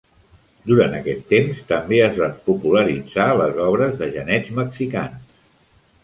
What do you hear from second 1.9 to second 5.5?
es van popularitzar les obres de genets mexicans.